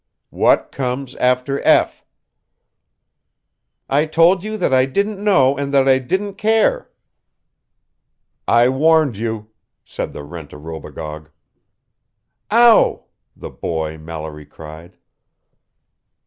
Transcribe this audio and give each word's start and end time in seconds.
What 0.31 0.71
comes 0.71 1.13
after 1.17 1.59
'F'?" 1.61 2.03
"I 3.87 4.07
told 4.07 4.43
you 4.43 4.57
that 4.57 4.73
I 4.73 4.87
didn't 4.87 5.23
know 5.23 5.55
and 5.55 5.71
that 5.75 5.87
I 5.87 5.99
didn't 5.99 6.39
care!" 6.41 6.89
"I 8.47 8.67
warned 8.67 9.15
you," 9.15 9.51
said 9.85 10.11
the 10.11 10.23
rent 10.23 10.53
a 10.53 10.57
robogogue. 10.57 11.29
"Ow!" 12.51 13.03
the 13.37 13.51
boy 13.51 13.99
Mallory 13.99 14.47
cried. 14.47 14.97